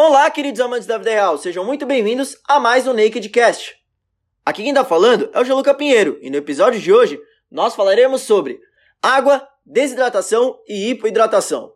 Olá, 0.00 0.30
queridos 0.30 0.60
amantes 0.60 0.86
da 0.86 0.96
vida 0.96 1.10
real, 1.10 1.36
sejam 1.36 1.64
muito 1.64 1.84
bem-vindos 1.84 2.36
a 2.46 2.60
mais 2.60 2.86
um 2.86 2.92
Naked 2.92 3.28
Cast. 3.30 3.74
Aqui 4.46 4.62
quem 4.62 4.72
tá 4.72 4.84
falando 4.84 5.28
é 5.32 5.40
o 5.40 5.44
Geluca 5.44 5.74
Pinheiro 5.74 6.16
e 6.22 6.30
no 6.30 6.36
episódio 6.36 6.80
de 6.80 6.92
hoje 6.92 7.20
nós 7.50 7.74
falaremos 7.74 8.20
sobre 8.20 8.60
água, 9.02 9.44
desidratação 9.66 10.56
e 10.68 10.90
hipoidratação. 10.90 11.72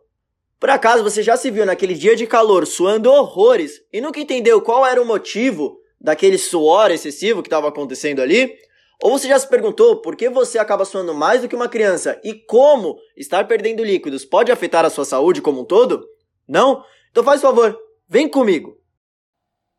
Por 0.57 0.69
acaso 0.69 1.03
você 1.03 1.21
já 1.21 1.35
se 1.35 1.51
viu 1.51 1.65
naquele 1.65 1.93
dia 1.95 2.15
de 2.15 2.25
calor 2.25 2.65
suando 2.65 3.11
horrores 3.11 3.81
e 3.91 3.99
nunca 3.99 4.21
entendeu 4.21 4.61
qual 4.61 4.85
era 4.85 5.01
o 5.01 5.05
motivo 5.05 5.77
daquele 5.99 6.37
suor 6.37 6.91
excessivo 6.91 7.43
que 7.43 7.47
estava 7.47 7.67
acontecendo 7.67 8.21
ali? 8.21 8.55
Ou 9.01 9.19
você 9.19 9.27
já 9.27 9.37
se 9.37 9.49
perguntou 9.49 9.97
por 9.97 10.15
que 10.15 10.29
você 10.29 10.57
acaba 10.57 10.85
suando 10.85 11.13
mais 11.13 11.41
do 11.41 11.49
que 11.49 11.57
uma 11.57 11.67
criança 11.67 12.17
e 12.23 12.33
como 12.33 12.97
estar 13.17 13.49
perdendo 13.49 13.83
líquidos 13.83 14.23
pode 14.23 14.49
afetar 14.49 14.85
a 14.85 14.89
sua 14.89 15.03
saúde 15.03 15.41
como 15.41 15.59
um 15.59 15.65
todo? 15.65 16.07
Não? 16.47 16.85
Então 17.11 17.21
faz 17.21 17.41
favor, 17.41 17.77
vem 18.07 18.29
comigo! 18.29 18.77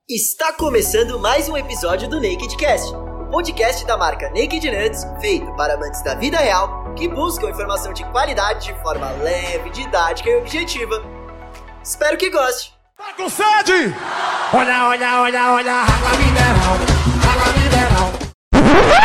Está 0.09 0.53
começando 0.55 1.19
mais 1.19 1.49
um 1.49 1.57
episódio 1.57 2.09
do 2.09 2.17
Naked 2.17 2.57
Cast, 2.57 2.93
podcast 3.31 3.87
da 3.87 3.97
marca 3.97 4.29
Naked 4.31 4.71
Nuts, 4.71 5.05
feito 5.21 5.55
para 5.57 5.75
amantes 5.75 6.03
da 6.03 6.15
vida 6.15 6.37
real 6.39 6.95
que 6.95 7.09
buscam 7.09 7.51
informação 7.51 7.93
de 7.93 8.05
qualidade 8.11 8.67
de 8.67 8.83
forma 8.83 9.11
leve, 9.23 9.71
didática 9.71 10.29
e 10.31 10.37
objetiva. 10.37 11.03
Espero 11.83 12.17
que 12.17 12.31
goste! 12.31 12.75
Tá 12.97 13.13
com 13.15 13.29
sede? 13.29 13.95
Olha, 14.53 14.89
olha, 14.89 15.21
olha, 15.21 15.53
olha, 15.53 15.73
água 15.73 16.11
mineral, 16.19 16.75
água 17.31 17.53
mineral. 17.61 19.05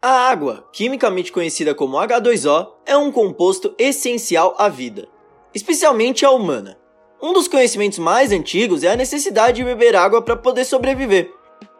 A 0.00 0.30
água, 0.30 0.68
quimicamente 0.72 1.30
conhecida 1.30 1.74
como 1.74 1.96
H2O, 1.96 2.68
é 2.86 2.96
um 2.96 3.12
composto 3.12 3.74
essencial 3.78 4.54
à 4.58 4.68
vida, 4.68 5.08
especialmente 5.54 6.24
à 6.24 6.30
humana. 6.30 6.81
Um 7.24 7.32
dos 7.32 7.46
conhecimentos 7.46 8.00
mais 8.00 8.32
antigos 8.32 8.82
é 8.82 8.90
a 8.90 8.96
necessidade 8.96 9.58
de 9.58 9.64
beber 9.64 9.94
água 9.94 10.20
para 10.20 10.34
poder 10.34 10.64
sobreviver. 10.64 11.32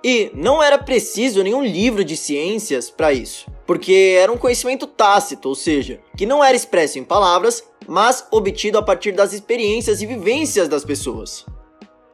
E 0.05 0.31
não 0.35 0.63
era 0.63 0.79
preciso 0.79 1.43
nenhum 1.43 1.65
livro 1.65 2.05
de 2.05 2.17
ciências 2.17 2.89
para 2.89 3.13
isso, 3.13 3.51
porque 3.67 4.17
era 4.21 4.31
um 4.31 4.39
conhecimento 4.39 4.87
tácito, 4.87 5.49
ou 5.49 5.57
seja, 5.57 5.99
que 6.17 6.27
não 6.27 6.45
era 6.45 6.55
expresso 6.55 6.97
em 7.01 7.03
palavras, 7.03 7.65
mas 7.89 8.25
obtido 8.31 8.79
a 8.79 8.83
partir 8.83 9.11
das 9.11 9.33
experiências 9.33 10.01
e 10.01 10.07
vivências 10.07 10.69
das 10.69 10.85
pessoas. 10.85 11.45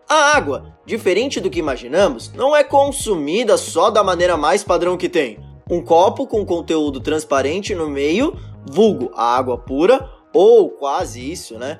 A 0.08 0.34
água, 0.34 0.78
diferente 0.86 1.38
do 1.38 1.50
que 1.50 1.58
imaginamos, 1.58 2.33
não 2.33 2.56
é 2.56 2.64
consumida 2.64 3.58
só 3.58 3.91
da 3.91 4.03
maneira 4.03 4.38
mais 4.38 4.64
padrão 4.64 4.97
que 4.97 5.08
tem. 5.08 5.38
Um 5.70 5.83
copo 5.83 6.27
com 6.27 6.47
conteúdo 6.47 6.98
transparente 6.98 7.75
no 7.75 7.91
meio, 7.91 8.34
vulgo 8.64 9.10
a 9.14 9.36
água 9.36 9.58
pura, 9.58 10.08
ou 10.33 10.70
quase 10.70 11.31
isso, 11.31 11.58
né? 11.58 11.78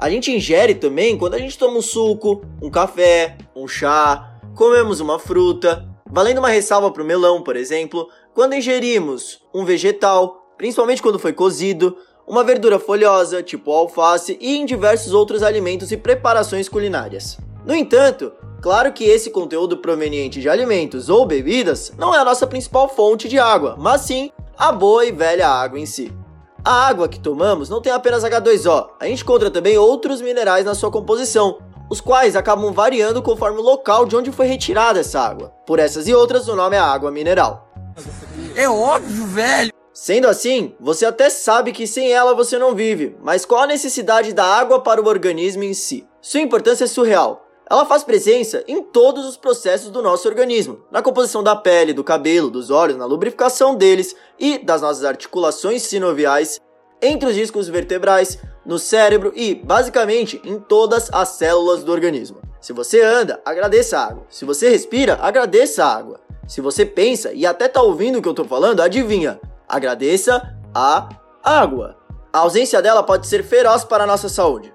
A 0.00 0.08
gente 0.08 0.32
ingere 0.32 0.74
também 0.74 1.18
quando 1.18 1.34
a 1.34 1.38
gente 1.38 1.58
toma 1.58 1.76
um 1.76 1.82
suco, 1.82 2.42
um 2.62 2.70
café, 2.70 3.36
um 3.54 3.68
chá, 3.68 4.40
comemos 4.54 4.98
uma 4.98 5.18
fruta. 5.18 5.86
Valendo 6.10 6.38
uma 6.38 6.48
ressalva 6.48 6.90
para 6.90 7.02
o 7.02 7.06
melão, 7.06 7.42
por 7.42 7.54
exemplo, 7.54 8.08
quando 8.32 8.54
ingerimos 8.54 9.42
um 9.54 9.62
vegetal, 9.62 10.54
principalmente 10.56 11.02
quando 11.02 11.18
foi 11.18 11.34
cozido, 11.34 11.98
uma 12.26 12.42
verdura 12.42 12.78
folhosa, 12.78 13.42
tipo 13.42 13.70
alface, 13.70 14.38
e 14.40 14.56
em 14.56 14.64
diversos 14.64 15.12
outros 15.12 15.42
alimentos 15.42 15.92
e 15.92 15.98
preparações 15.98 16.66
culinárias. 16.66 17.36
No 17.66 17.74
entanto, 17.74 18.32
claro 18.62 18.94
que 18.94 19.04
esse 19.04 19.28
conteúdo 19.28 19.76
proveniente 19.76 20.40
de 20.40 20.48
alimentos 20.48 21.10
ou 21.10 21.26
bebidas 21.26 21.92
não 21.98 22.14
é 22.14 22.18
a 22.18 22.24
nossa 22.24 22.46
principal 22.46 22.88
fonte 22.88 23.28
de 23.28 23.38
água, 23.38 23.76
mas 23.78 24.00
sim 24.00 24.32
a 24.56 24.72
boa 24.72 25.04
e 25.04 25.12
velha 25.12 25.46
água 25.46 25.78
em 25.78 25.84
si. 25.84 26.10
A 26.62 26.88
água 26.88 27.08
que 27.08 27.18
tomamos 27.18 27.70
não 27.70 27.80
tem 27.80 27.90
apenas 27.90 28.22
H2O, 28.22 28.90
a 29.00 29.06
gente 29.06 29.22
encontra 29.22 29.50
também 29.50 29.78
outros 29.78 30.20
minerais 30.20 30.64
na 30.64 30.74
sua 30.74 30.90
composição, 30.90 31.58
os 31.88 32.02
quais 32.02 32.36
acabam 32.36 32.70
variando 32.70 33.22
conforme 33.22 33.58
o 33.58 33.62
local 33.62 34.04
de 34.04 34.14
onde 34.14 34.30
foi 34.30 34.46
retirada 34.46 35.00
essa 35.00 35.20
água. 35.20 35.54
Por 35.66 35.78
essas 35.78 36.06
e 36.06 36.14
outras, 36.14 36.48
o 36.48 36.56
nome 36.56 36.76
é 36.76 36.78
água 36.78 37.10
mineral. 37.10 37.66
É 38.54 38.68
óbvio, 38.68 39.26
velho. 39.26 39.72
Sendo 39.92 40.28
assim, 40.28 40.74
você 40.78 41.06
até 41.06 41.30
sabe 41.30 41.72
que 41.72 41.86
sem 41.86 42.12
ela 42.12 42.34
você 42.34 42.58
não 42.58 42.74
vive, 42.74 43.16
mas 43.22 43.46
qual 43.46 43.62
a 43.62 43.66
necessidade 43.66 44.34
da 44.34 44.44
água 44.44 44.80
para 44.80 45.02
o 45.02 45.08
organismo 45.08 45.62
em 45.62 45.74
si? 45.74 46.06
Sua 46.20 46.40
importância 46.40 46.84
é 46.84 46.86
surreal. 46.86 47.46
Ela 47.70 47.86
faz 47.86 48.02
presença 48.02 48.64
em 48.66 48.82
todos 48.82 49.24
os 49.24 49.36
processos 49.36 49.90
do 49.90 50.02
nosso 50.02 50.26
organismo, 50.26 50.80
na 50.90 51.00
composição 51.00 51.40
da 51.40 51.54
pele, 51.54 51.92
do 51.92 52.02
cabelo, 52.02 52.50
dos 52.50 52.68
olhos, 52.68 52.96
na 52.96 53.04
lubrificação 53.04 53.76
deles 53.76 54.16
e 54.36 54.58
das 54.58 54.82
nossas 54.82 55.04
articulações 55.04 55.82
sinoviais, 55.82 56.58
entre 57.00 57.28
os 57.28 57.34
discos 57.36 57.68
vertebrais, 57.68 58.40
no 58.66 58.76
cérebro 58.76 59.32
e, 59.36 59.54
basicamente, 59.54 60.42
em 60.44 60.58
todas 60.58 61.08
as 61.12 61.28
células 61.28 61.84
do 61.84 61.92
organismo. 61.92 62.40
Se 62.60 62.72
você 62.72 63.02
anda, 63.02 63.40
agradeça 63.44 64.00
a 64.00 64.06
água. 64.08 64.26
Se 64.28 64.44
você 64.44 64.68
respira, 64.68 65.16
agradeça 65.22 65.84
a 65.84 65.94
água. 65.94 66.20
Se 66.48 66.60
você 66.60 66.84
pensa 66.84 67.32
e 67.32 67.46
até 67.46 67.68
tá 67.68 67.80
ouvindo 67.80 68.18
o 68.18 68.22
que 68.22 68.28
eu 68.28 68.34
tô 68.34 68.44
falando, 68.44 68.80
adivinha? 68.80 69.40
Agradeça 69.68 70.42
a 70.74 71.08
água. 71.40 71.96
A 72.32 72.40
ausência 72.40 72.82
dela 72.82 73.04
pode 73.04 73.28
ser 73.28 73.44
feroz 73.44 73.84
para 73.84 74.02
a 74.02 74.06
nossa 74.08 74.28
saúde 74.28 74.72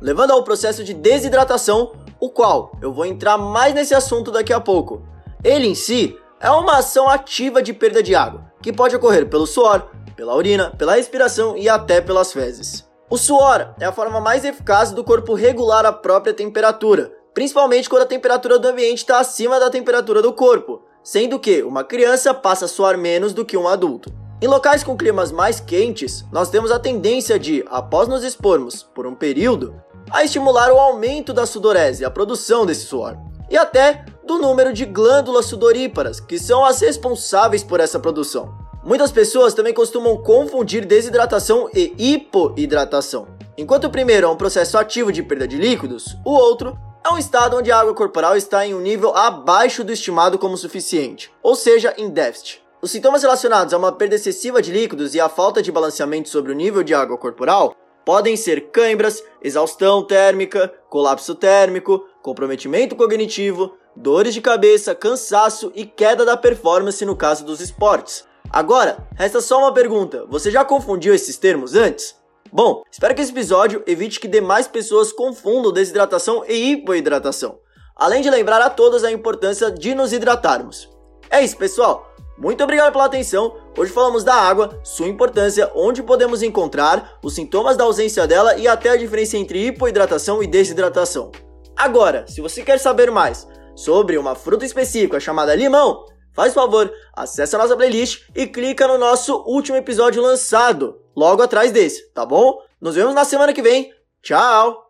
levando 0.00 0.32
ao 0.32 0.44
processo 0.44 0.82
de 0.82 0.94
desidratação, 0.94 1.92
o 2.18 2.30
qual 2.30 2.72
eu 2.80 2.92
vou 2.92 3.06
entrar 3.06 3.38
mais 3.38 3.74
nesse 3.74 3.94
assunto 3.94 4.30
daqui 4.30 4.52
a 4.52 4.60
pouco. 4.60 5.02
Ele 5.42 5.66
em 5.66 5.74
si 5.74 6.16
é 6.40 6.50
uma 6.50 6.78
ação 6.78 7.08
ativa 7.08 7.62
de 7.62 7.72
perda 7.72 8.02
de 8.02 8.14
água, 8.14 8.50
que 8.62 8.72
pode 8.72 8.96
ocorrer 8.96 9.28
pelo 9.28 9.46
suor, 9.46 9.88
pela 10.16 10.34
urina, 10.34 10.70
pela 10.76 10.94
respiração 10.94 11.56
e 11.56 11.68
até 11.68 12.00
pelas 12.00 12.32
fezes. 12.32 12.88
O 13.08 13.16
suor 13.16 13.74
é 13.80 13.84
a 13.84 13.92
forma 13.92 14.20
mais 14.20 14.44
eficaz 14.44 14.92
do 14.92 15.02
corpo 15.02 15.34
regular 15.34 15.84
a 15.84 15.92
própria 15.92 16.32
temperatura, 16.32 17.12
principalmente 17.34 17.88
quando 17.88 18.02
a 18.02 18.06
temperatura 18.06 18.58
do 18.58 18.68
ambiente 18.68 18.98
está 18.98 19.18
acima 19.18 19.58
da 19.58 19.70
temperatura 19.70 20.22
do 20.22 20.32
corpo, 20.32 20.82
sendo 21.02 21.38
que 21.38 21.62
uma 21.62 21.82
criança 21.82 22.32
passa 22.34 22.66
a 22.66 22.68
suar 22.68 22.96
menos 22.96 23.32
do 23.32 23.44
que 23.44 23.56
um 23.56 23.66
adulto. 23.66 24.12
Em 24.42 24.46
locais 24.46 24.82
com 24.82 24.96
climas 24.96 25.30
mais 25.30 25.60
quentes, 25.60 26.24
nós 26.32 26.48
temos 26.48 26.70
a 26.70 26.78
tendência 26.78 27.38
de, 27.38 27.64
após 27.68 28.08
nos 28.08 28.24
expormos 28.24 28.82
por 28.82 29.06
um 29.06 29.14
período, 29.14 29.74
a 30.10 30.24
estimular 30.24 30.72
o 30.72 30.78
aumento 30.78 31.32
da 31.32 31.46
sudorese, 31.46 32.04
a 32.04 32.10
produção 32.10 32.66
desse 32.66 32.86
suor, 32.86 33.16
e 33.48 33.56
até 33.56 34.04
do 34.26 34.38
número 34.38 34.72
de 34.72 34.84
glândulas 34.84 35.46
sudoríparas, 35.46 36.20
que 36.20 36.38
são 36.38 36.64
as 36.64 36.80
responsáveis 36.80 37.62
por 37.62 37.80
essa 37.80 37.98
produção. 37.98 38.54
Muitas 38.84 39.12
pessoas 39.12 39.54
também 39.54 39.74
costumam 39.74 40.16
confundir 40.16 40.84
desidratação 40.84 41.68
e 41.74 41.94
hipoidratação. 41.98 43.28
Enquanto 43.56 43.84
o 43.84 43.90
primeiro 43.90 44.26
é 44.26 44.30
um 44.30 44.36
processo 44.36 44.78
ativo 44.78 45.12
de 45.12 45.22
perda 45.22 45.46
de 45.46 45.56
líquidos, 45.56 46.16
o 46.24 46.30
outro 46.30 46.78
é 47.04 47.10
um 47.10 47.18
estado 47.18 47.56
onde 47.56 47.70
a 47.70 47.78
água 47.78 47.94
corporal 47.94 48.36
está 48.36 48.66
em 48.66 48.74
um 48.74 48.80
nível 48.80 49.14
abaixo 49.16 49.84
do 49.84 49.92
estimado 49.92 50.38
como 50.38 50.56
suficiente, 50.56 51.30
ou 51.42 51.54
seja, 51.54 51.94
em 51.98 52.08
déficit. 52.08 52.62
Os 52.82 52.90
sintomas 52.90 53.22
relacionados 53.22 53.74
a 53.74 53.78
uma 53.78 53.92
perda 53.92 54.14
excessiva 54.14 54.62
de 54.62 54.72
líquidos 54.72 55.14
e 55.14 55.20
a 55.20 55.28
falta 55.28 55.62
de 55.62 55.70
balanceamento 55.70 56.30
sobre 56.30 56.50
o 56.50 56.54
nível 56.54 56.82
de 56.82 56.94
água 56.94 57.18
corporal 57.18 57.74
podem 58.04 58.36
ser 58.36 58.70
cãibras, 58.70 59.22
exaustão 59.42 60.02
térmica, 60.02 60.72
colapso 60.88 61.34
térmico, 61.34 62.04
comprometimento 62.22 62.96
cognitivo, 62.96 63.74
dores 63.94 64.34
de 64.34 64.40
cabeça, 64.40 64.94
cansaço 64.94 65.72
e 65.74 65.84
queda 65.84 66.24
da 66.24 66.36
performance 66.36 67.04
no 67.04 67.16
caso 67.16 67.44
dos 67.44 67.60
esportes. 67.60 68.24
Agora, 68.50 69.08
resta 69.14 69.40
só 69.40 69.58
uma 69.58 69.72
pergunta: 69.72 70.26
você 70.28 70.50
já 70.50 70.64
confundiu 70.64 71.14
esses 71.14 71.36
termos 71.36 71.74
antes? 71.74 72.16
Bom, 72.52 72.82
espero 72.90 73.14
que 73.14 73.22
esse 73.22 73.30
episódio 73.30 73.82
evite 73.86 74.18
que 74.18 74.26
demais 74.26 74.66
pessoas 74.66 75.12
confundam 75.12 75.72
desidratação 75.72 76.44
e 76.48 76.72
hipoidratação, 76.72 77.58
além 77.94 78.22
de 78.22 78.30
lembrar 78.30 78.60
a 78.60 78.68
todas 78.68 79.04
a 79.04 79.12
importância 79.12 79.70
de 79.70 79.94
nos 79.94 80.12
hidratarmos. 80.12 80.88
É 81.30 81.42
isso, 81.42 81.56
pessoal. 81.56 82.12
Muito 82.40 82.64
obrigado 82.64 82.92
pela 82.92 83.04
atenção. 83.04 83.54
Hoje 83.76 83.92
falamos 83.92 84.24
da 84.24 84.34
água, 84.34 84.80
sua 84.82 85.06
importância, 85.06 85.70
onde 85.74 86.02
podemos 86.02 86.42
encontrar, 86.42 87.18
os 87.22 87.34
sintomas 87.34 87.76
da 87.76 87.84
ausência 87.84 88.26
dela 88.26 88.56
e 88.56 88.66
até 88.66 88.88
a 88.88 88.96
diferença 88.96 89.36
entre 89.36 89.66
hipoidratação 89.66 90.42
e 90.42 90.46
desidratação. 90.46 91.30
Agora, 91.76 92.24
se 92.26 92.40
você 92.40 92.62
quer 92.62 92.80
saber 92.80 93.10
mais 93.10 93.46
sobre 93.76 94.16
uma 94.16 94.34
fruta 94.34 94.64
específica 94.64 95.20
chamada 95.20 95.54
limão, 95.54 96.06
faz 96.32 96.54
favor, 96.54 96.90
acesse 97.14 97.54
a 97.54 97.58
nossa 97.58 97.76
playlist 97.76 98.22
e 98.34 98.46
clica 98.46 98.88
no 98.88 98.96
nosso 98.96 99.44
último 99.46 99.76
episódio 99.76 100.22
lançado, 100.22 100.98
logo 101.14 101.42
atrás 101.42 101.70
desse, 101.70 102.10
tá 102.14 102.24
bom? 102.24 102.58
Nos 102.80 102.94
vemos 102.94 103.14
na 103.14 103.26
semana 103.26 103.52
que 103.52 103.60
vem. 103.60 103.92
Tchau! 104.22 104.78